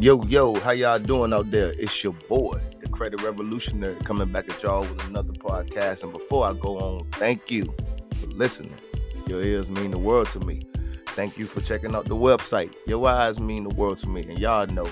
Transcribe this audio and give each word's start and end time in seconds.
Yo, 0.00 0.22
yo, 0.26 0.54
how 0.60 0.70
y'all 0.70 0.96
doing 0.96 1.32
out 1.32 1.50
there? 1.50 1.72
It's 1.76 2.04
your 2.04 2.12
boy, 2.28 2.62
the 2.80 2.88
Credit 2.88 3.20
Revolutionary, 3.20 3.96
coming 4.04 4.30
back 4.30 4.48
at 4.48 4.62
y'all 4.62 4.82
with 4.82 5.04
another 5.08 5.32
podcast. 5.32 6.04
And 6.04 6.12
before 6.12 6.46
I 6.46 6.52
go 6.52 6.78
on, 6.78 7.10
thank 7.14 7.50
you 7.50 7.64
for 8.14 8.28
listening. 8.28 8.76
Your 9.26 9.42
ears 9.42 9.68
mean 9.68 9.90
the 9.90 9.98
world 9.98 10.28
to 10.28 10.38
me. 10.38 10.62
Thank 11.08 11.36
you 11.36 11.46
for 11.46 11.60
checking 11.60 11.96
out 11.96 12.04
the 12.04 12.14
website. 12.14 12.72
Your 12.86 13.08
eyes 13.08 13.40
mean 13.40 13.64
the 13.64 13.74
world 13.74 13.98
to 13.98 14.08
me. 14.08 14.22
And 14.22 14.38
y'all 14.38 14.68
know 14.68 14.88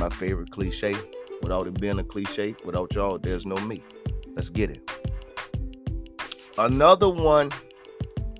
my 0.00 0.08
favorite 0.08 0.50
cliche. 0.50 0.96
Without 1.40 1.68
it 1.68 1.80
being 1.80 2.00
a 2.00 2.04
cliche, 2.04 2.56
without 2.64 2.92
y'all, 2.94 3.16
there's 3.16 3.46
no 3.46 3.54
me. 3.58 3.80
Let's 4.34 4.50
get 4.50 4.70
it. 4.70 4.90
Another 6.58 7.08
one, 7.08 7.52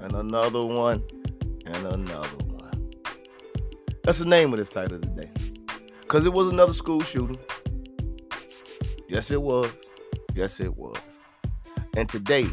and 0.00 0.14
another 0.14 0.64
one, 0.64 1.00
and 1.64 1.86
another 1.86 2.44
one. 2.46 2.90
That's 4.02 4.18
the 4.18 4.24
name 4.24 4.52
of 4.52 4.58
this 4.58 4.70
title 4.70 4.98
today. 4.98 5.30
Because 6.08 6.24
it 6.24 6.32
was 6.32 6.48
another 6.48 6.72
school 6.72 7.02
shooting. 7.02 7.38
Yes, 9.10 9.30
it 9.30 9.42
was. 9.42 9.70
Yes, 10.34 10.58
it 10.58 10.74
was. 10.74 10.96
And 11.98 12.08
today, 12.08 12.48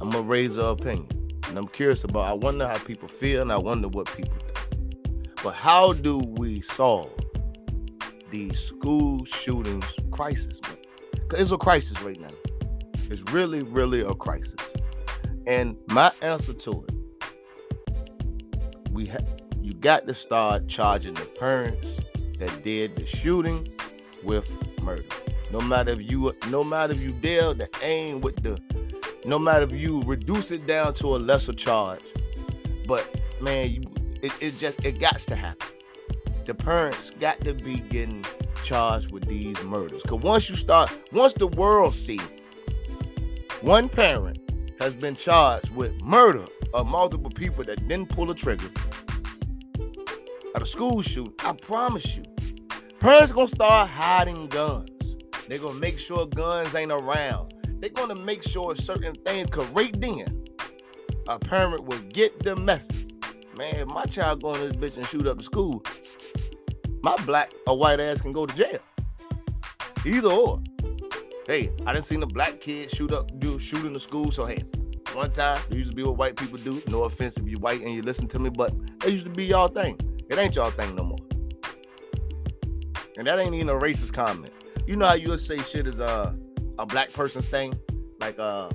I'm 0.00 0.12
to 0.12 0.22
raise 0.22 0.56
our 0.56 0.70
opinion. 0.70 1.08
And 1.48 1.58
I'm 1.58 1.66
curious 1.66 2.04
about, 2.04 2.30
I 2.30 2.34
wonder 2.34 2.68
how 2.68 2.78
people 2.78 3.08
feel 3.08 3.42
and 3.42 3.50
I 3.52 3.56
wonder 3.56 3.88
what 3.88 4.06
people. 4.16 4.38
But 5.42 5.54
how 5.54 5.92
do 5.92 6.18
we 6.18 6.60
solve 6.60 7.10
the 8.30 8.52
school 8.52 9.24
shootings 9.24 9.84
crisis? 10.12 10.60
Because 11.10 11.40
it's 11.40 11.50
a 11.50 11.58
crisis 11.58 12.00
right 12.02 12.20
now. 12.20 12.28
It's 12.94 13.32
really, 13.32 13.64
really 13.64 14.02
a 14.02 14.14
crisis. 14.14 14.54
And 15.48 15.76
my 15.88 16.12
answer 16.22 16.52
to 16.52 16.86
it, 16.88 16.94
we 18.92 19.06
ha- 19.06 19.18
you 19.60 19.72
got 19.72 20.06
to 20.06 20.14
start 20.14 20.68
charging 20.68 21.14
the 21.14 21.28
parents 21.40 21.88
that 22.42 22.64
did 22.64 22.96
the 22.96 23.06
shooting 23.06 23.68
with 24.24 24.50
murder. 24.82 25.04
No 25.52 25.60
matter 25.60 25.92
if 25.92 26.10
you 26.10 26.32
no 26.48 26.64
matter 26.64 26.92
if 26.92 27.00
you 27.00 27.12
dare 27.12 27.54
to 27.54 27.68
aim 27.82 28.20
with 28.20 28.42
the 28.42 28.60
no 29.24 29.38
matter 29.38 29.64
if 29.64 29.70
you 29.70 30.02
reduce 30.02 30.50
it 30.50 30.66
down 30.66 30.94
to 30.94 31.14
a 31.14 31.18
lesser 31.18 31.52
charge. 31.52 32.00
But 32.88 33.08
man, 33.40 33.70
you 33.70 33.82
it, 34.22 34.32
it 34.40 34.58
just 34.58 34.84
it 34.84 34.98
got 34.98 35.20
to 35.20 35.36
happen. 35.36 35.68
The 36.44 36.54
parents 36.54 37.10
got 37.20 37.40
to 37.42 37.54
be 37.54 37.76
getting 37.76 38.24
charged 38.64 39.12
with 39.12 39.28
these 39.28 39.62
murders. 39.62 40.02
Cause 40.02 40.20
once 40.20 40.50
you 40.50 40.56
start, 40.56 40.90
once 41.12 41.34
the 41.34 41.46
world 41.46 41.94
see 41.94 42.20
one 43.60 43.88
parent 43.88 44.40
has 44.80 44.94
been 44.94 45.14
charged 45.14 45.70
with 45.76 46.02
murder 46.02 46.44
of 46.74 46.88
multiple 46.88 47.30
people 47.30 47.62
that 47.62 47.86
didn't 47.86 48.08
pull 48.08 48.28
a 48.32 48.34
trigger 48.34 48.68
at 50.54 50.62
a 50.62 50.66
school 50.66 51.02
shoot, 51.02 51.34
I 51.44 51.52
promise 51.52 52.16
you, 52.16 52.22
Parents 53.02 53.32
gonna 53.32 53.48
start 53.48 53.90
hiding 53.90 54.46
guns. 54.46 54.88
They're 55.48 55.58
gonna 55.58 55.80
make 55.80 55.98
sure 55.98 56.24
guns 56.24 56.72
ain't 56.72 56.92
around. 56.92 57.52
They're 57.80 57.90
gonna 57.90 58.14
make 58.14 58.44
sure 58.44 58.76
certain 58.76 59.16
things, 59.26 59.50
cause 59.50 59.66
right 59.70 59.92
then, 60.00 60.44
a 61.26 61.36
parent 61.36 61.84
will 61.84 61.98
get 62.12 62.44
the 62.44 62.54
message. 62.54 63.12
Man, 63.58 63.74
if 63.74 63.88
my 63.88 64.04
child 64.04 64.40
going 64.40 64.60
to 64.60 64.68
this 64.68 64.76
bitch 64.76 64.96
and 64.96 65.04
shoot 65.08 65.26
up 65.26 65.38
the 65.38 65.42
school, 65.42 65.84
my 67.02 67.16
black 67.26 67.52
or 67.66 67.76
white 67.76 67.98
ass 67.98 68.20
can 68.20 68.32
go 68.32 68.46
to 68.46 68.54
jail. 68.54 68.78
Either 70.06 70.30
or. 70.30 70.62
Hey, 71.48 71.72
I 71.84 71.92
didn't 71.92 72.04
see 72.04 72.14
the 72.14 72.26
black 72.26 72.60
kid 72.60 72.88
shoot 72.88 73.10
up, 73.10 73.36
do 73.40 73.58
shoot 73.58 73.84
in 73.84 73.94
the 73.94 74.00
school. 74.00 74.30
So 74.30 74.46
hey, 74.46 74.62
one 75.12 75.32
time 75.32 75.60
it 75.70 75.76
used 75.76 75.90
to 75.90 75.96
be 75.96 76.04
what 76.04 76.18
white 76.18 76.36
people 76.36 76.58
do. 76.58 76.80
No 76.86 77.02
offense 77.02 77.36
if 77.36 77.48
you're 77.48 77.58
white 77.58 77.80
and 77.80 77.90
you 77.90 78.02
listen 78.02 78.28
to 78.28 78.38
me, 78.38 78.48
but 78.48 78.72
it 79.04 79.10
used 79.10 79.24
to 79.24 79.32
be 79.32 79.46
y'all 79.46 79.66
thing. 79.66 79.98
It 80.32 80.38
ain't 80.38 80.56
y'all 80.56 80.70
thing 80.70 80.96
no 80.96 81.04
more. 81.04 81.18
And 83.18 83.26
that 83.26 83.38
ain't 83.38 83.54
even 83.54 83.68
a 83.68 83.74
racist 83.74 84.14
comment. 84.14 84.50
You 84.86 84.96
know 84.96 85.06
how 85.06 85.12
you 85.12 85.36
say 85.36 85.58
shit 85.58 85.86
is 85.86 85.98
a 85.98 86.34
a 86.78 86.86
black 86.86 87.12
person's 87.12 87.46
thing? 87.48 87.78
Like 88.18 88.38
uh 88.38 88.70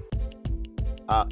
uh, 1.10 1.26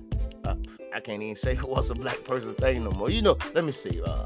uh 0.44 0.56
I 0.96 1.00
can't 1.00 1.22
even 1.22 1.36
say 1.36 1.56
what's 1.62 1.91
a 1.91 1.94
black 1.94 2.24
person 2.24 2.56
thing 2.56 2.86
no 2.86 2.90
more. 2.90 3.12
You 3.12 3.22
know, 3.22 3.38
let 3.53 3.66
me 3.66 3.72
see. 3.72 4.02
Uh 4.02 4.25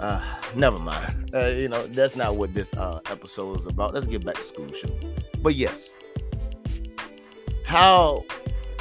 uh 0.00 0.22
never 0.56 0.78
mind. 0.78 1.30
Uh, 1.34 1.48
you 1.48 1.68
know, 1.68 1.86
that's 1.88 2.16
not 2.16 2.36
what 2.36 2.54
this 2.54 2.72
uh 2.72 3.00
episode 3.10 3.60
is 3.60 3.66
about. 3.66 3.92
Let's 3.92 4.06
get 4.06 4.24
back 4.24 4.36
to 4.36 4.44
school 4.44 4.72
shoot. 4.72 4.94
But 5.42 5.56
yes. 5.56 5.92
How 7.66 8.24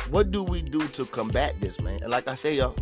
what 0.10 0.32
do 0.32 0.44
we 0.44 0.62
do 0.62 0.88
to 0.88 1.06
combat 1.08 1.60
this, 1.60 1.78
man? 1.82 2.00
And 2.04 2.10
like 2.10 2.30
I 2.30 2.36
say, 2.36 2.56
y'all, 2.56 2.74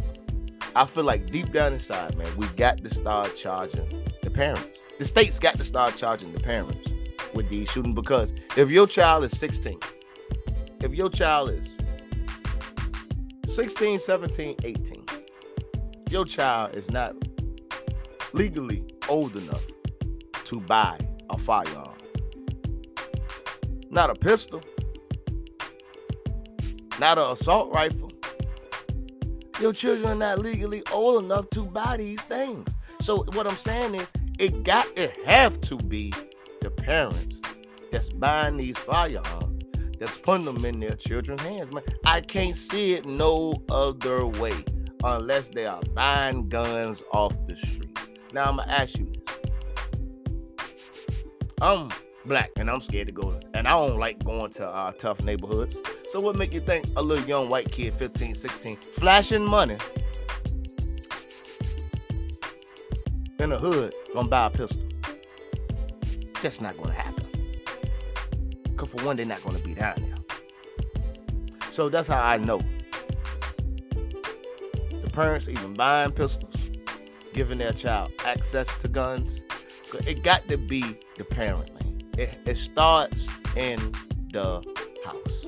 I 0.75 0.85
feel 0.85 1.03
like 1.03 1.31
deep 1.31 1.51
down 1.51 1.73
inside, 1.73 2.17
man, 2.17 2.35
we 2.37 2.47
got 2.47 2.83
to 2.83 2.93
start 2.93 3.35
charging 3.35 3.87
the 4.23 4.29
parents 4.29 4.81
the 5.01 5.07
states 5.07 5.39
got 5.39 5.57
to 5.57 5.63
start 5.63 5.97
charging 5.97 6.31
the 6.31 6.39
parents 6.39 6.87
with 7.33 7.49
these 7.49 7.67
shootings 7.71 7.95
because 7.95 8.31
if 8.55 8.69
your 8.69 8.85
child 8.85 9.23
is 9.23 9.35
16, 9.35 9.79
if 10.79 10.93
your 10.93 11.09
child 11.09 11.49
is 11.49 11.67
16, 13.55 13.97
17, 13.97 14.57
18, 14.63 15.05
your 16.11 16.23
child 16.23 16.75
is 16.75 16.87
not 16.91 17.15
legally 18.33 18.83
old 19.09 19.35
enough 19.35 19.65
to 20.45 20.59
buy 20.59 20.99
a 21.31 21.37
firearm. 21.39 21.97
Not 23.89 24.11
a 24.11 24.13
pistol, 24.13 24.61
not 26.99 27.17
an 27.17 27.31
assault 27.31 27.73
rifle. 27.73 28.10
Your 29.61 29.73
children 29.73 30.09
are 30.09 30.15
not 30.15 30.39
legally 30.39 30.81
old 30.91 31.23
enough 31.23 31.47
to 31.51 31.63
buy 31.63 31.95
these 31.97 32.19
things. 32.21 32.67
So 32.99 33.23
what 33.33 33.45
I'm 33.45 33.57
saying 33.57 33.93
is 33.93 34.11
it 34.39 34.63
got 34.63 34.87
it 34.97 35.15
have 35.23 35.61
to 35.61 35.77
be 35.77 36.11
the 36.61 36.71
parents 36.71 37.39
that's 37.91 38.09
buying 38.09 38.57
these 38.57 38.75
firearms, 38.75 39.63
that's 39.99 40.17
putting 40.17 40.45
them 40.45 40.65
in 40.65 40.79
their 40.79 40.95
children's 40.95 41.41
hands. 41.41 41.71
Man, 41.71 41.83
I 42.05 42.21
can't 42.21 42.55
see 42.55 42.93
it 42.93 43.05
no 43.05 43.53
other 43.69 44.25
way 44.25 44.55
unless 45.03 45.49
they 45.49 45.67
are 45.67 45.83
buying 45.93 46.49
guns 46.49 47.03
off 47.11 47.37
the 47.47 47.55
street. 47.55 47.95
Now 48.33 48.45
I'm 48.45 48.57
gonna 48.57 48.71
ask 48.71 48.97
you 48.97 49.11
this. 49.13 49.35
I'm 51.61 51.91
black 52.25 52.49
and 52.55 52.67
I'm 52.67 52.81
scared 52.81 53.09
to 53.09 53.13
go, 53.13 53.39
and 53.53 53.67
I 53.67 53.71
don't 53.71 53.99
like 53.99 54.23
going 54.23 54.51
to 54.53 54.65
uh, 54.67 54.91
tough 54.93 55.23
neighborhoods. 55.23 55.75
So 56.11 56.19
what 56.19 56.35
make 56.35 56.53
you 56.53 56.59
think 56.59 56.85
a 56.97 57.01
little 57.01 57.25
young 57.25 57.47
white 57.47 57.71
kid, 57.71 57.93
15, 57.93 58.35
16, 58.35 58.75
flashing 58.91 59.45
money 59.45 59.77
in 63.39 63.49
the 63.49 63.57
hood 63.57 63.95
gonna 64.13 64.27
buy 64.27 64.47
a 64.47 64.49
pistol. 64.49 64.81
Just 66.41 66.61
not 66.61 66.75
gonna 66.77 66.91
happen. 66.91 67.25
Cause 68.75 68.89
for 68.89 69.05
one, 69.05 69.15
they're 69.15 69.25
not 69.25 69.41
gonna 69.41 69.59
be 69.59 69.73
down 69.73 69.95
there. 70.01 70.89
So 71.71 71.87
that's 71.87 72.09
how 72.09 72.21
I 72.21 72.35
know. 72.35 72.59
The 74.91 75.09
parents 75.13 75.47
even 75.47 75.73
buying 75.75 76.11
pistols, 76.11 76.71
giving 77.33 77.59
their 77.59 77.71
child 77.71 78.11
access 78.25 78.67
to 78.79 78.89
guns. 78.89 79.43
It 80.05 80.23
got 80.23 80.45
to 80.49 80.57
be 80.57 80.99
the 81.17 81.23
parent. 81.23 81.71
It, 82.17 82.37
it 82.45 82.57
starts 82.57 83.27
in 83.55 83.93
the 84.33 84.61
house. 85.05 85.40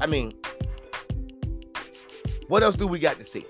I 0.00 0.06
mean, 0.06 0.32
what 2.48 2.62
else 2.62 2.76
do 2.76 2.86
we 2.86 2.98
got 2.98 3.18
to 3.18 3.24
see? 3.24 3.44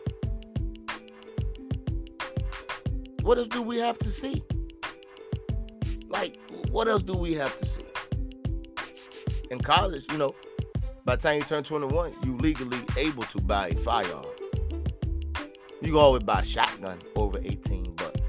What 3.23 3.39
else 3.39 3.49
do 3.49 3.63
we 3.63 3.79
have 3.79 3.99
to 4.01 4.11
see? 4.11 4.43
Like, 6.09 6.39
what 6.71 6.89
else 6.89 7.03
do 7.03 7.15
we 7.15 7.35
have 7.35 7.59
to 7.59 7.67
see? 7.67 7.85
In 9.51 9.61
college, 9.61 10.05
you 10.13 10.19
know, 10.19 10.35
by 11.05 11.17
the 11.17 11.23
time 11.23 11.39
you 11.39 11.45
turn 11.45 11.65
21, 11.65 12.15
you 12.25 12.37
legally 12.37 12.81
able 12.97 13.25
to 13.25 13.41
buy 13.41 13.69
a 13.69 13.77
firearm. 13.77 14.25
You 15.81 15.93
can 15.93 15.97
always 15.97 16.23
buy 16.23 16.41
a 16.41 16.45
shotgun 16.45 16.99
over 17.17 17.39
18, 17.43 17.95
but 17.97 18.21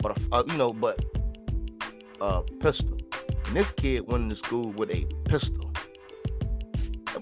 but 0.00 0.18
a, 0.18 0.34
uh, 0.34 0.42
you 0.48 0.56
know, 0.58 0.72
but 0.72 1.02
a 2.20 2.42
pistol. 2.60 2.98
And 3.46 3.56
this 3.56 3.70
kid 3.70 4.06
went 4.06 4.24
into 4.24 4.36
school 4.36 4.70
with 4.72 4.90
a 4.90 5.06
pistol. 5.24 5.71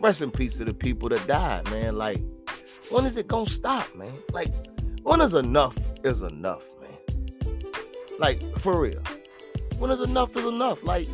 Rest 0.00 0.22
in 0.22 0.30
peace 0.30 0.56
to 0.56 0.64
the 0.64 0.72
people 0.72 1.10
that 1.10 1.26
died, 1.26 1.70
man. 1.70 1.98
Like, 1.98 2.22
when 2.90 3.04
is 3.04 3.18
it 3.18 3.28
gonna 3.28 3.50
stop, 3.50 3.94
man? 3.94 4.14
Like, 4.32 4.52
when 5.02 5.20
is 5.20 5.34
enough 5.34 5.76
is 6.04 6.22
enough, 6.22 6.64
man? 6.80 7.60
Like, 8.18 8.40
for 8.58 8.80
real. 8.80 9.02
When 9.78 9.90
is 9.90 10.00
enough 10.00 10.34
is 10.36 10.46
enough? 10.46 10.82
Like, 10.82 11.06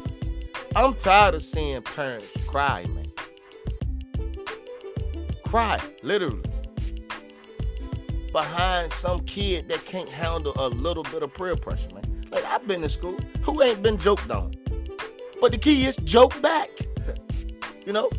I'm 0.76 0.94
tired 0.94 1.34
of 1.34 1.42
seeing 1.42 1.82
parents 1.82 2.30
cry, 2.46 2.86
man. 2.94 3.06
Cry, 5.46 5.80
literally. 6.02 6.42
Behind 8.32 8.92
some 8.92 9.24
kid 9.24 9.68
that 9.68 9.84
can't 9.84 10.08
handle 10.08 10.52
a 10.56 10.68
little 10.68 11.02
bit 11.02 11.24
of 11.24 11.34
peer 11.34 11.56
pressure, 11.56 11.88
man. 11.92 12.26
Like, 12.30 12.44
I've 12.44 12.68
been 12.68 12.84
in 12.84 12.88
school. 12.88 13.16
Who 13.42 13.62
ain't 13.62 13.82
been 13.82 13.98
joked 13.98 14.30
on? 14.30 14.52
But 15.40 15.52
the 15.52 15.58
key 15.58 15.86
is 15.86 15.96
joke 15.96 16.40
back. 16.40 16.70
you 17.86 17.92
know? 17.92 18.10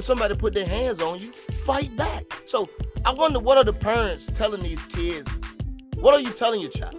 If 0.00 0.06
somebody 0.06 0.34
put 0.34 0.54
their 0.54 0.64
hands 0.64 0.98
on 0.98 1.18
you, 1.18 1.30
fight 1.30 1.94
back. 1.94 2.24
So 2.46 2.70
I 3.04 3.12
wonder 3.12 3.38
what 3.38 3.58
are 3.58 3.64
the 3.64 3.74
parents 3.74 4.30
telling 4.32 4.62
these 4.62 4.82
kids 4.84 5.30
What 5.96 6.14
are 6.14 6.20
you 6.20 6.30
telling 6.30 6.62
your 6.62 6.70
child? 6.70 6.96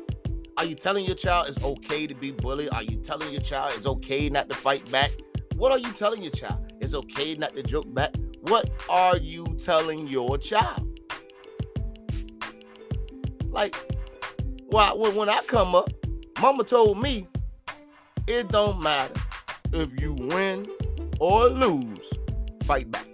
Are 0.55 0.65
you 0.65 0.75
telling 0.75 1.05
your 1.05 1.15
child 1.15 1.47
it's 1.49 1.63
okay 1.63 2.05
to 2.05 2.13
be 2.13 2.29
bullied? 2.29 2.69
Are 2.71 2.83
you 2.83 2.97
telling 2.97 3.31
your 3.31 3.41
child 3.41 3.73
it's 3.75 3.87
okay 3.87 4.29
not 4.29 4.49
to 4.49 4.55
fight 4.55 4.87
back? 4.91 5.09
What 5.55 5.71
are 5.71 5.79
you 5.79 5.91
telling 5.93 6.21
your 6.21 6.31
child? 6.31 6.73
It's 6.79 6.93
okay 6.93 7.33
not 7.33 7.55
to 7.55 7.63
joke 7.63 7.91
back? 7.91 8.13
What 8.41 8.69
are 8.87 9.17
you 9.17 9.47
telling 9.57 10.07
your 10.07 10.37
child? 10.37 10.99
Like, 13.45 13.75
well, 14.67 14.95
when 14.99 15.27
I 15.27 15.41
come 15.47 15.73
up, 15.73 15.89
mama 16.39 16.63
told 16.65 17.01
me 17.01 17.27
it 18.27 18.49
don't 18.49 18.79
matter 18.79 19.19
if 19.73 19.99
you 19.99 20.13
win 20.13 20.67
or 21.19 21.49
lose, 21.49 21.90
fight 22.71 22.89
back. 22.89 23.05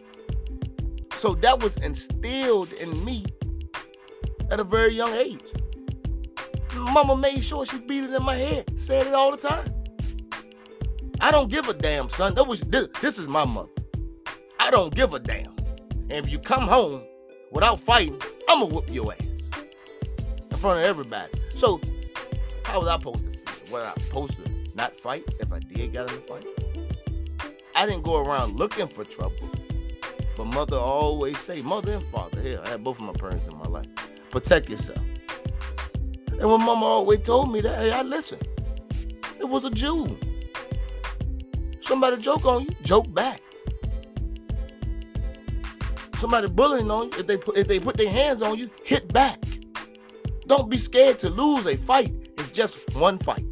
So 1.18 1.34
that 1.34 1.60
was 1.64 1.78
instilled 1.78 2.74
in 2.74 3.04
me 3.04 3.26
at 4.52 4.60
a 4.60 4.64
very 4.64 4.94
young 4.94 5.12
age. 5.14 5.42
Mama 6.76 7.18
made 7.18 7.44
sure 7.44 7.66
she 7.66 7.80
beat 7.80 8.04
it 8.04 8.14
in 8.14 8.24
my 8.24 8.36
head, 8.36 8.78
said 8.78 9.08
it 9.08 9.16
all 9.16 9.32
the 9.32 9.38
time. 9.38 9.74
I 11.20 11.32
don't 11.32 11.50
give 11.50 11.68
a 11.70 11.74
damn, 11.74 12.08
son. 12.08 12.36
That 12.36 12.46
was 12.46 12.62
this, 12.62 12.88
this 13.02 13.18
is 13.18 13.28
my 13.28 13.46
mother. 13.46 13.70
I 14.60 14.70
don't 14.70 14.94
give 14.94 15.16
a 15.16 15.20
damn. 15.20 15.56
And 15.90 16.12
if 16.12 16.30
you 16.30 16.38
come 16.38 16.68
home 16.68 17.02
without 17.52 17.80
fighting, 17.80 18.22
I'ma 18.48 18.66
whoop 18.66 18.94
your 18.94 19.12
ass 19.12 19.26
in 20.52 20.58
front 20.58 20.82
of 20.82 20.86
everybody. 20.86 21.34
So 21.56 21.82
how 22.64 22.78
was 22.78 22.88
I 22.88 23.00
supposed 23.00 23.24
to 23.26 23.32
feel? 23.32 23.78
I 23.78 23.94
supposed 24.02 24.36
to 24.36 24.54
not 24.76 24.96
fight 24.96 25.24
if 25.40 25.52
I 25.52 25.58
did 25.58 25.94
get 25.94 26.12
in 26.12 26.16
a 26.16 26.22
fight? 26.22 26.46
I 27.78 27.86
didn't 27.86 28.02
go 28.02 28.18
around 28.18 28.58
looking 28.58 28.88
for 28.88 29.06
trouble. 29.06 29.52
But 30.36 30.46
mother 30.46 30.78
always 30.78 31.38
say, 31.38 31.62
mother 31.62 31.94
and 31.94 32.04
father, 32.08 32.42
here, 32.42 32.60
I 32.66 32.70
had 32.70 32.84
both 32.84 32.98
of 32.98 33.06
my 33.06 33.14
parents 33.14 33.48
in 33.48 33.56
my 33.56 33.66
life. 33.66 33.86
Protect 34.32 34.68
yourself. 34.68 34.98
And 36.32 36.42
when 36.42 36.60
mama 36.60 36.86
always 36.86 37.20
told 37.20 37.52
me 37.52 37.62
that, 37.62 37.78
hey, 37.78 37.92
I 37.92 38.02
listen. 38.02 38.40
It 39.40 39.48
was 39.48 39.64
a 39.64 39.70
Jew. 39.70 40.18
Somebody 41.82 42.18
joke 42.18 42.46
on 42.46 42.64
you, 42.64 42.70
joke 42.82 43.14
back. 43.14 43.42
Somebody 46.18 46.48
bullying 46.48 46.90
on 46.90 47.12
you, 47.12 47.20
if 47.20 47.28
they 47.28 47.38
put 47.38 47.58
if 47.58 47.68
they 47.68 47.80
put 47.80 47.96
their 47.96 48.10
hands 48.10 48.42
on 48.42 48.58
you, 48.58 48.72
hit 48.86 49.14
back. 49.14 49.40
Don't 50.48 50.68
be 50.68 50.80
scared 50.80 51.20
to 51.20 51.30
lose 51.30 51.68
a 51.68 51.78
fight. 51.78 52.12
It's 52.40 52.52
just 52.52 52.96
one 52.96 53.20
fight. 53.20 53.46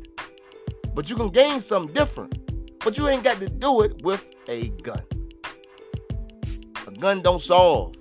But 0.95 1.11
you 1.11 1.15
can 1.15 1.29
gain 1.29 1.61
something 1.61 1.93
different. 1.93 2.34
But 2.85 2.99
you 2.99 3.07
ain't 3.07 3.23
got 3.23 3.39
to 3.39 3.49
do 3.49 3.81
it 3.81 4.03
with 4.03 4.23
a 4.47 4.69
gun. 4.69 5.01
A 6.85 6.91
gun 6.91 7.23
don't 7.23 7.41
solve. 7.41 7.95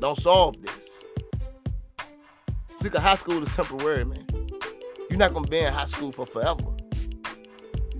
Don't 0.00 0.18
solve 0.18 0.60
this. 0.60 0.90
See, 2.80 2.88
high 2.88 3.14
school 3.14 3.40
is 3.40 3.54
temporary, 3.54 4.04
man. 4.04 4.26
You're 5.08 5.18
not 5.20 5.32
gonna 5.32 5.46
be 5.46 5.58
in 5.58 5.72
high 5.72 5.84
school 5.84 6.10
for 6.10 6.26
forever. 6.26 6.64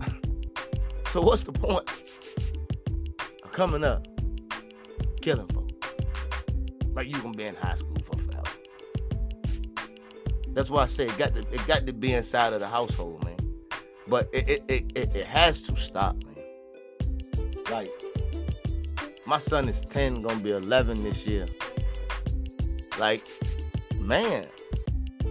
So 1.11 1.21
what's 1.21 1.45
the 1.45 1.53
point 1.53 1.89
of 3.45 3.53
coming 3.53 3.85
up, 3.85 4.09
killing 5.21 5.47
folks? 5.49 5.75
Like 6.95 7.07
you 7.07 7.13
gonna 7.23 7.37
be 7.37 7.45
in 7.45 7.55
high 7.55 7.75
school 7.77 7.99
for 8.03 8.17
forever. 8.19 8.51
That's 10.49 10.71
why 10.71 10.85
I 10.85 10.87
say 10.87 11.05
it 11.05 11.19
got 11.19 11.35
to 11.35 11.41
it 11.41 11.67
got 11.69 11.87
to 11.87 11.93
be 11.93 12.15
inside 12.15 12.55
of 12.55 12.61
the 12.61 12.67
household, 12.67 13.23
man. 13.25 13.32
But 14.09 14.29
it 14.33 14.49
it 14.49 14.65
it, 14.69 14.93
it, 14.99 15.17
it 15.17 15.27
has 15.27 15.63
to 15.63 15.77
stop, 15.77 16.17
man. 16.25 17.53
Like 17.71 17.91
my 19.33 19.39
son 19.39 19.69
is 19.69 19.81
10, 19.87 20.21
gonna 20.21 20.41
be 20.41 20.51
11 20.51 21.05
this 21.05 21.25
year. 21.25 21.47
Like, 22.99 23.23
man, 23.99 24.47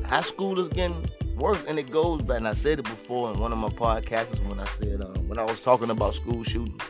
high 0.06 0.24
school 0.24 0.60
is 0.60 0.70
getting 0.70 1.06
worse, 1.36 1.64
and 1.68 1.78
it 1.78 1.92
goes 1.92 2.24
back. 2.24 2.38
And 2.38 2.48
I 2.48 2.54
said 2.54 2.80
it 2.80 2.86
before 2.86 3.32
in 3.32 3.40
one 3.40 3.52
of 3.52 3.60
my 3.60 3.70
podcasts 3.70 4.44
when 4.48 4.60
I 4.60 4.66
said 4.80 5.04
um, 5.04 5.28
when 5.28 5.38
I 5.38 5.44
was 5.44 5.62
talking 5.64 5.90
about 5.90 6.16
school 6.16 6.44
shootings. 6.44 6.82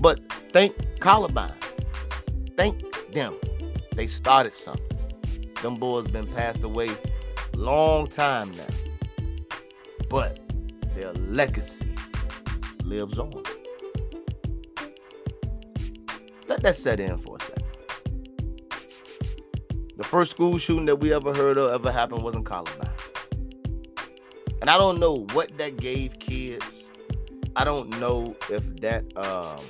But 0.00 0.20
thank 0.52 0.74
Columbine, 1.00 1.54
thank 2.56 2.82
them. 3.12 3.34
They 3.94 4.06
started 4.06 4.54
something. 4.54 4.86
Them 5.62 5.76
boys 5.76 6.08
been 6.08 6.26
passed 6.26 6.62
away 6.62 6.90
long 7.54 8.06
time 8.08 8.50
now, 8.52 8.66
but 10.08 10.38
their 10.94 11.12
legacy 11.14 11.94
lives 12.84 13.18
on. 13.18 13.42
Let 16.48 16.62
that 16.62 16.76
set 16.76 16.98
in 17.00 17.18
for 17.18 17.36
a 17.36 17.44
second. 17.44 17.64
The 19.96 20.04
first 20.04 20.32
school 20.32 20.58
shooting 20.58 20.86
that 20.86 20.96
we 20.96 21.12
ever 21.12 21.34
heard 21.34 21.58
of 21.58 21.72
ever 21.72 21.92
happened 21.92 22.22
was 22.22 22.34
in 22.34 22.42
Columbine. 22.42 22.90
And 24.60 24.68
I 24.68 24.76
don't 24.76 24.98
know 24.98 25.26
what 25.32 25.56
that 25.58 25.76
gave 25.76 26.18
kids. 26.18 26.90
I 27.56 27.64
don't 27.64 27.98
know 28.00 28.34
if 28.48 28.64
that 28.78 29.04
um 29.16 29.60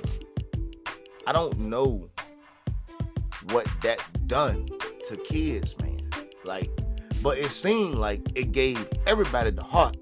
I 1.27 1.31
don't 1.31 1.59
know 1.59 2.09
what 3.51 3.67
that 3.81 3.99
done 4.27 4.67
to 5.07 5.17
kids, 5.17 5.75
man. 5.79 5.99
Like, 6.43 6.69
but 7.21 7.37
it 7.37 7.51
seemed 7.51 7.95
like 7.95 8.21
it 8.35 8.51
gave 8.51 8.87
everybody 9.05 9.51
the 9.51 9.63
heart 9.63 10.00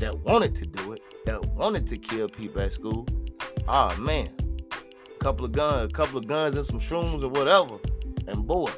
that 0.00 0.18
wanted 0.20 0.54
to 0.54 0.66
do 0.66 0.92
it, 0.92 1.02
that 1.26 1.44
wanted 1.50 1.86
to 1.86 1.98
kill 1.98 2.28
people 2.28 2.62
at 2.62 2.72
school. 2.72 3.06
Ah 3.68 3.94
oh, 3.94 4.00
man. 4.00 4.30
a 4.72 5.18
Couple 5.18 5.44
of 5.44 5.52
guns, 5.52 5.92
a 5.92 5.94
couple 5.94 6.18
of 6.18 6.26
guns 6.26 6.56
and 6.56 6.64
some 6.64 6.80
shrooms 6.80 7.22
or 7.22 7.28
whatever. 7.28 7.78
And 8.26 8.46
boy, 8.46 8.70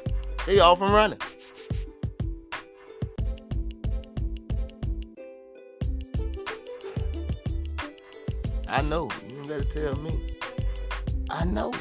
they 0.45 0.59
off 0.59 0.81
and 0.81 0.93
running. 0.93 1.19
I 8.67 8.81
know. 8.81 9.09
You 9.29 9.35
don't 9.37 9.47
gotta 9.47 9.63
tell 9.65 9.95
me. 9.95 10.19
I 11.29 11.45
know. 11.45 11.73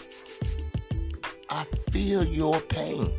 I 1.49 1.65
feel 1.91 2.23
your 2.23 2.61
pain. 2.61 3.11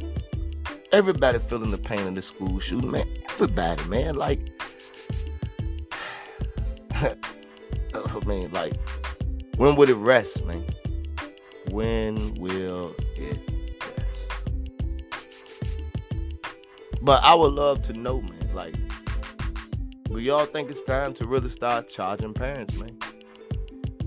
Everybody 0.91 1.39
feeling 1.39 1.71
the 1.71 1.77
pain 1.77 2.07
of 2.07 2.15
the 2.15 2.21
school 2.21 2.59
shooting, 2.59 2.91
man. 2.91 3.07
Everybody, 3.29 3.83
man. 3.85 4.15
Like, 4.15 4.39
oh 8.23 8.27
man, 8.27 8.51
like, 8.51 8.73
when 9.57 9.75
would 9.75 9.89
it 9.89 9.95
rest, 9.95 10.45
man? 10.45 10.65
When 11.71 12.33
will 12.35 12.95
it 13.15 13.39
rest? 13.81 14.09
But 17.01 17.23
I 17.23 17.33
would 17.33 17.53
love 17.53 17.81
to 17.83 17.93
know, 17.93 18.21
man. 18.21 18.49
Like, 18.53 18.75
do 20.05 20.19
y'all 20.19 20.45
think 20.45 20.69
it's 20.69 20.83
time 20.83 21.13
to 21.15 21.27
really 21.27 21.49
start 21.49 21.89
charging 21.89 22.33
parents, 22.33 22.77
man? 22.77 22.97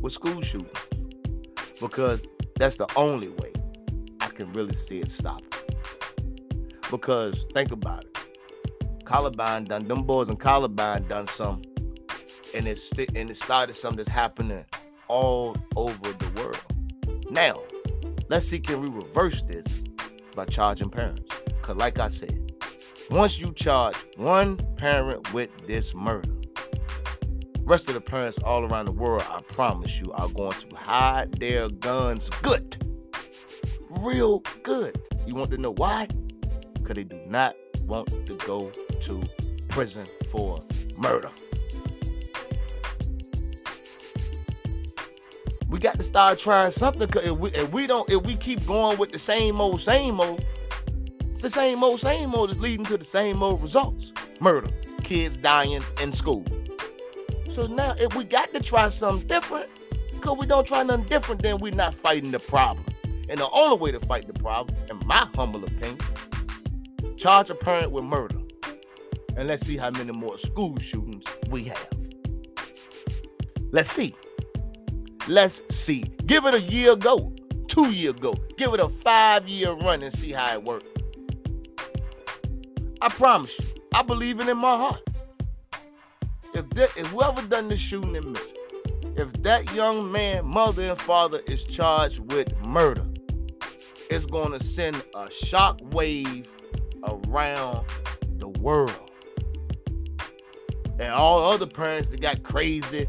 with 0.07 0.13
school 0.13 0.41
shootings 0.41 0.71
because 1.81 2.29
that's 2.61 2.77
the 2.77 2.87
only 2.95 3.29
way 3.29 3.53
I 4.21 4.29
can 4.29 4.53
really 4.53 4.75
see 4.75 5.01
it 5.01 5.11
stop. 5.11 5.43
Because 6.93 7.45
think 7.53 7.73
about 7.73 8.05
it, 8.05 8.17
Columbine 9.05 9.65
done 9.65 9.89
them 9.89 10.05
boys 10.05 10.29
in 10.29 10.37
Columbine 10.37 11.09
done 11.09 11.27
some, 11.27 11.61
and 12.57 12.67
and 13.15 13.31
it 13.31 13.37
started 13.37 13.77
something 13.77 13.99
that's 13.99 14.09
happening 14.09 14.65
all 15.09 15.57
over 15.77 16.13
the 16.13 16.41
world. 16.41 16.65
Now, 17.31 17.61
let's 18.29 18.49
see 18.49 18.59
can 18.59 18.81
we 18.81 18.89
reverse 18.89 19.43
this 19.43 19.83
by 20.35 20.47
charging 20.47 20.89
parents? 20.89 21.23
Cause 21.63 21.77
like 21.77 21.99
I 21.99 22.09
said, 22.09 22.53
once 23.11 23.39
you 23.39 23.53
charge 23.53 23.97
one 24.17 24.57
parent 24.77 25.33
with 25.35 25.51
this 25.67 25.95
murder, 25.95 26.31
rest 27.61 27.89
of 27.89 27.95
the 27.95 28.01
parents 28.01 28.39
all 28.39 28.65
around 28.65 28.87
the 28.87 28.93
world, 28.93 29.25
I 29.29 29.43
promise 29.43 30.01
you, 30.01 30.13
are 30.13 30.29
going 30.29 30.59
to 30.59 30.77
hide 30.77 31.33
their 31.35 31.69
guns 31.69 32.31
good. 32.43 32.83
Real 33.91 34.41
good. 34.63 35.01
You 35.27 35.35
want 35.35 35.51
to 35.51 35.59
know 35.59 35.73
why? 35.73 36.09
Because 36.75 36.95
they 36.95 37.05
do 37.05 37.21
not 37.27 37.55
want 37.83 38.09
to 38.27 38.35
go 38.47 38.71
to 39.03 39.23
prison 39.69 40.07
for 40.31 40.63
murder. 40.97 41.31
We 45.69 45.79
got 45.79 45.99
to 45.99 46.05
start 46.05 46.39
trying 46.39 46.71
something. 46.71 47.09
Cause 47.09 47.27
if 47.27 47.37
we, 47.39 47.51
if 47.51 47.73
we 47.73 47.87
don't, 47.87 48.11
if 48.11 48.25
we 48.25 48.37
keep 48.37 48.65
going 48.67 48.99
with 48.99 49.13
the 49.13 49.19
same 49.19 49.61
old, 49.61 49.81
same 49.81 50.21
old, 50.21 50.45
it's 51.31 51.43
the 51.43 51.51
same 51.51 51.83
old, 51.83 52.01
same 52.01 52.35
old 52.35 52.51
is 52.51 52.59
leading 52.59 52.87
to 52.87 52.97
the 52.97 53.05
same 53.05 53.43
old 53.43 53.61
results. 53.61 54.13
Murder, 54.41 54.71
kids 55.03 55.37
dying 55.37 55.83
in 56.01 56.13
school. 56.13 56.45
So 57.51 57.67
now 57.67 57.95
if 57.99 58.15
we 58.15 58.25
got 58.25 58.55
to 58.55 58.61
try 58.61 58.89
something 58.89 59.27
different, 59.27 59.69
because 60.13 60.39
we 60.39 60.47
don't 60.47 60.67
try 60.67 60.83
nothing 60.83 61.05
different, 61.07 61.43
then 61.43 61.59
we're 61.59 61.75
not 61.75 61.95
fighting 61.95 62.31
the 62.31 62.39
problem. 62.39 62.85
And 63.29 63.41
the 63.41 63.51
only 63.51 63.77
way 63.77 63.93
to 63.93 64.01
fight 64.01 64.27
the 64.27 64.33
problem, 64.35 64.77
in 64.91 65.05
my 65.07 65.29
humble 65.35 65.65
opinion, 65.65 65.99
charge 67.17 67.51
a 67.51 67.55
parent 67.55 67.91
with 67.91 68.05
murder. 68.05 68.39
And 69.37 69.49
let's 69.49 69.67
see 69.67 69.77
how 69.77 69.91
many 69.91 70.13
more 70.13 70.39
school 70.39 70.79
shootings 70.79 71.25
we 71.51 71.65
have. 71.65 71.89
Let's 73.73 73.91
see. 73.91 74.15
Let's 75.29 75.61
see. 75.75 76.05
Give 76.27 76.47
it 76.47 76.55
a 76.55 76.61
year 76.61 76.93
ago, 76.93 77.35
two 77.67 77.91
year 77.91 78.11
ago. 78.11 78.35
Give 78.57 78.73
it 78.75 78.81
a 78.81 78.89
five 78.89 79.49
year 79.49 79.73
run 79.73 80.03
and 80.03 80.13
see 80.13 80.31
how 80.31 80.53
it 80.53 80.63
works. 80.63 80.87
I 83.01 83.09
promise 83.09 83.59
you. 83.59 83.67
I 83.93 84.03
believe 84.03 84.41
it 84.41 84.49
in 84.49 84.59
my 84.59 84.77
heart. 84.77 85.03
If, 86.55 86.69
that, 86.71 86.97
if 86.97 87.07
whoever 87.09 87.43
done 87.43 87.69
the 87.69 87.77
shooting 87.77 88.15
in 88.15 88.33
me, 88.33 88.41
if 89.17 89.33
that 89.43 89.73
young 89.75 90.13
man, 90.13 90.47
mother, 90.47 90.83
and 90.83 91.01
father 91.01 91.41
is 91.47 91.65
charged 91.65 92.21
with 92.31 92.57
murder, 92.65 93.05
it's 94.11 94.27
going 94.27 94.53
to 94.53 94.63
send 94.63 95.03
a 95.15 95.31
shock 95.31 95.81
wave 95.93 96.49
around 97.05 97.85
the 98.39 98.49
world. 98.49 99.11
And 100.99 101.13
all 101.13 101.45
other 101.51 101.67
parents 101.67 102.11
that 102.11 102.21
got 102.21 102.43
crazy, 102.43 103.07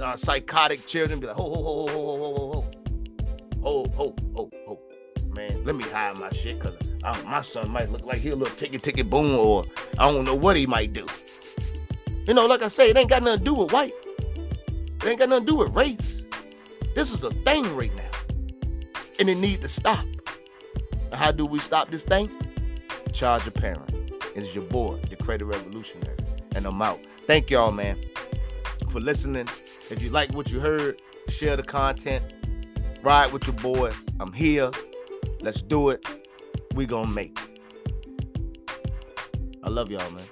uh, 0.00 0.16
psychotic 0.16 0.86
children 0.86 1.20
be 1.20 1.26
like, 1.26 1.36
ho, 1.36 1.42
ho, 1.42 1.62
ho, 1.62 1.86
ho, 1.86 2.04
ho, 2.16 2.24
ho, 2.26 2.66
ho, 3.62 3.92
ho, 3.94 3.94
oh, 3.96 4.14
ho, 4.36 4.50
ho, 4.66 4.80
man, 5.34 5.64
let 5.64 5.74
me 5.74 5.84
hide 5.84 6.16
my 6.16 6.30
shit 6.30 6.58
because 6.58 6.74
my 7.24 7.42
son 7.42 7.70
might 7.70 7.88
look 7.90 8.04
like 8.04 8.18
he 8.18 8.30
a 8.30 8.36
little 8.36 8.54
ticket, 8.56 8.82
ticket, 8.82 9.08
boom, 9.08 9.38
or 9.38 9.64
I 9.98 10.10
don't 10.10 10.24
know 10.24 10.34
what 10.34 10.56
he 10.56 10.66
might 10.66 10.92
do. 10.92 11.06
You 12.26 12.34
know, 12.34 12.46
like 12.46 12.62
I 12.62 12.68
say, 12.68 12.90
it 12.90 12.96
ain't 12.96 13.10
got 13.10 13.22
nothing 13.22 13.38
to 13.38 13.44
do 13.44 13.54
with 13.54 13.72
white. 13.72 13.94
It 14.36 15.06
ain't 15.06 15.18
got 15.18 15.28
nothing 15.28 15.46
to 15.46 15.52
do 15.52 15.58
with 15.58 15.74
race. 15.74 16.26
This 16.94 17.12
is 17.12 17.22
a 17.22 17.30
thing 17.30 17.74
right 17.74 17.94
now. 17.96 18.10
And 19.18 19.28
it 19.28 19.36
needs 19.36 19.62
to 19.62 19.68
stop. 19.68 20.04
how 21.12 21.32
do 21.32 21.46
we 21.46 21.58
stop 21.60 21.90
this 21.90 22.04
thing? 22.04 22.30
Charge 23.12 23.46
a 23.46 23.50
parent. 23.50 24.12
It's 24.34 24.54
your 24.54 24.64
boy, 24.64 25.00
the 25.08 25.16
Credit 25.16 25.44
Revolutionary. 25.44 26.16
And 26.54 26.66
I'm 26.66 26.82
out. 26.82 27.00
Thank 27.26 27.50
y'all, 27.50 27.72
man, 27.72 27.96
for 28.88 29.00
listening. 29.00 29.48
If 29.90 30.02
you 30.02 30.10
like 30.10 30.32
what 30.34 30.50
you 30.50 30.60
heard, 30.60 31.00
share 31.28 31.56
the 31.56 31.62
content. 31.62 32.34
Ride 33.02 33.32
with 33.32 33.46
your 33.46 33.56
boy. 33.56 33.92
I'm 34.20 34.32
here. 34.32 34.70
Let's 35.40 35.62
do 35.62 35.90
it. 35.90 36.04
We 36.74 36.86
gonna 36.86 37.10
make 37.10 37.38
it. 37.38 37.60
I 39.62 39.70
love 39.70 39.90
y'all, 39.90 40.10
man. 40.10 40.24